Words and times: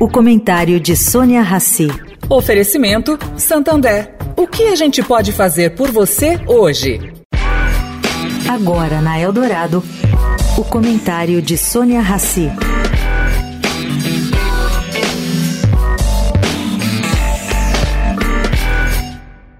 O 0.00 0.08
comentário 0.08 0.78
de 0.78 0.96
Sônia 0.96 1.42
Rassi. 1.42 1.88
Oferecimento 2.30 3.18
Santander. 3.36 4.14
O 4.36 4.46
que 4.46 4.68
a 4.68 4.76
gente 4.76 5.02
pode 5.02 5.32
fazer 5.32 5.74
por 5.74 5.90
você 5.90 6.38
hoje? 6.46 7.00
Agora 8.48 9.00
na 9.00 9.18
Eldorado, 9.18 9.82
o 10.56 10.62
comentário 10.62 11.42
de 11.42 11.58
Sônia 11.58 12.00
Rassi. 12.00 12.48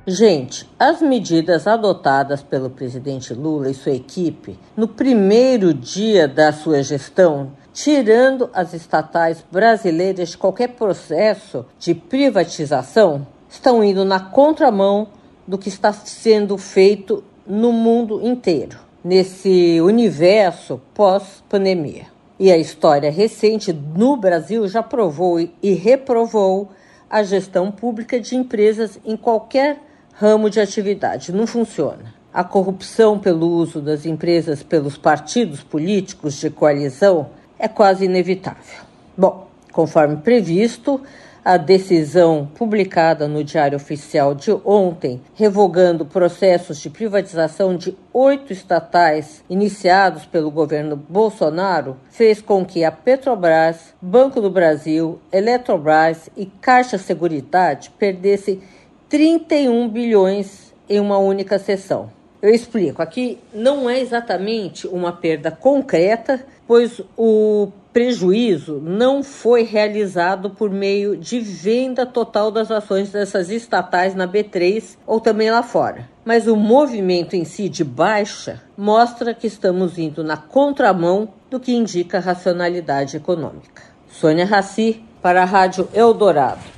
Gente, 0.06 0.66
as 0.78 1.02
medidas 1.02 1.66
adotadas 1.66 2.42
pelo 2.42 2.70
presidente 2.70 3.34
Lula 3.34 3.70
e 3.70 3.74
sua 3.74 3.92
equipe 3.92 4.56
no 4.76 4.86
primeiro 4.86 5.74
dia 5.74 6.28
da 6.28 6.52
sua 6.52 6.80
gestão, 6.82 7.52
tirando 7.82 8.50
as 8.52 8.74
estatais 8.74 9.44
brasileiras 9.52 10.30
de 10.30 10.38
qualquer 10.38 10.70
processo 10.70 11.64
de 11.78 11.94
privatização, 11.94 13.24
estão 13.48 13.84
indo 13.84 14.04
na 14.04 14.18
contramão 14.18 15.06
do 15.46 15.56
que 15.56 15.68
está 15.68 15.92
sendo 15.92 16.58
feito 16.58 17.22
no 17.46 17.70
mundo 17.70 18.20
inteiro, 18.26 18.80
nesse 19.04 19.80
universo 19.80 20.80
pós-pandemia. 20.92 22.06
E 22.36 22.50
a 22.50 22.58
história 22.58 23.12
recente 23.12 23.72
no 23.72 24.16
Brasil 24.16 24.66
já 24.66 24.82
provou 24.82 25.38
e 25.38 25.72
reprovou 25.72 26.70
a 27.08 27.22
gestão 27.22 27.70
pública 27.70 28.18
de 28.18 28.34
empresas 28.34 28.98
em 29.04 29.16
qualquer 29.16 29.78
ramo 30.14 30.50
de 30.50 30.58
atividade. 30.58 31.30
Não 31.30 31.46
funciona. 31.46 32.12
A 32.34 32.42
corrupção 32.42 33.20
pelo 33.20 33.48
uso 33.48 33.80
das 33.80 34.04
empresas 34.04 34.64
pelos 34.64 34.98
partidos 34.98 35.62
políticos 35.62 36.34
de 36.34 36.50
coalizão 36.50 37.37
é 37.58 37.68
quase 37.68 38.04
inevitável. 38.04 38.84
Bom, 39.16 39.48
conforme 39.72 40.16
previsto, 40.16 41.00
a 41.44 41.56
decisão 41.56 42.46
publicada 42.54 43.26
no 43.26 43.42
Diário 43.42 43.76
Oficial 43.76 44.34
de 44.34 44.52
ontem, 44.66 45.22
revogando 45.34 46.04
processos 46.04 46.78
de 46.78 46.90
privatização 46.90 47.74
de 47.74 47.96
oito 48.12 48.52
estatais 48.52 49.42
iniciados 49.48 50.26
pelo 50.26 50.50
governo 50.50 50.94
Bolsonaro, 50.94 51.96
fez 52.10 52.42
com 52.42 52.66
que 52.66 52.84
a 52.84 52.92
Petrobras, 52.92 53.94
Banco 54.00 54.42
do 54.42 54.50
Brasil, 54.50 55.18
Eletrobras 55.32 56.28
e 56.36 56.44
Caixa 56.44 56.98
Seguridade 56.98 57.90
perdessem 57.98 58.60
31 59.08 59.88
bilhões 59.88 60.74
em 60.86 61.00
uma 61.00 61.16
única 61.16 61.58
sessão. 61.58 62.17
Eu 62.40 62.54
explico. 62.54 63.02
Aqui 63.02 63.38
não 63.52 63.90
é 63.90 64.00
exatamente 64.00 64.86
uma 64.86 65.12
perda 65.12 65.50
concreta, 65.50 66.44
pois 66.66 67.00
o 67.16 67.68
prejuízo 67.92 68.80
não 68.80 69.24
foi 69.24 69.64
realizado 69.64 70.50
por 70.50 70.70
meio 70.70 71.16
de 71.16 71.40
venda 71.40 72.06
total 72.06 72.50
das 72.50 72.70
ações 72.70 73.10
dessas 73.10 73.50
estatais 73.50 74.14
na 74.14 74.28
B3 74.28 74.96
ou 75.04 75.20
também 75.20 75.50
lá 75.50 75.64
fora. 75.64 76.08
Mas 76.24 76.46
o 76.46 76.54
movimento 76.54 77.34
em 77.34 77.44
si 77.44 77.68
de 77.68 77.82
baixa 77.82 78.62
mostra 78.76 79.34
que 79.34 79.48
estamos 79.48 79.98
indo 79.98 80.22
na 80.22 80.36
contramão 80.36 81.30
do 81.50 81.58
que 81.58 81.74
indica 81.74 82.18
a 82.18 82.20
racionalidade 82.20 83.16
econômica. 83.16 83.82
Sônia 84.08 84.44
Raci, 84.44 85.02
para 85.20 85.42
a 85.42 85.46
Rádio 85.46 85.88
Eldorado. 85.92 86.77